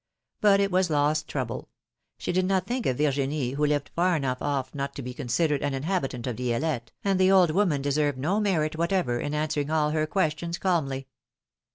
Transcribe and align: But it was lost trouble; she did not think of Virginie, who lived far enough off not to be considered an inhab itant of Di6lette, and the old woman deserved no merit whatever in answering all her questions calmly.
But 0.39 0.59
it 0.59 0.71
was 0.71 0.89
lost 0.89 1.27
trouble; 1.27 1.69
she 2.17 2.31
did 2.31 2.45
not 2.47 2.65
think 2.65 2.87
of 2.87 2.97
Virginie, 2.97 3.51
who 3.51 3.67
lived 3.67 3.91
far 3.95 4.15
enough 4.15 4.41
off 4.41 4.73
not 4.73 4.95
to 4.95 5.03
be 5.03 5.13
considered 5.13 5.61
an 5.61 5.73
inhab 5.73 6.01
itant 6.01 6.25
of 6.25 6.37
Di6lette, 6.37 6.87
and 7.03 7.19
the 7.19 7.29
old 7.31 7.51
woman 7.51 7.83
deserved 7.83 8.17
no 8.17 8.39
merit 8.39 8.75
whatever 8.75 9.19
in 9.19 9.35
answering 9.35 9.69
all 9.69 9.91
her 9.91 10.07
questions 10.07 10.57
calmly. 10.57 11.07